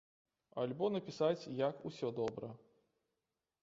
Альбо 0.61 0.89
напісаць, 0.95 1.49
як 1.61 1.87
усё 1.91 2.13
добра. 2.23 2.53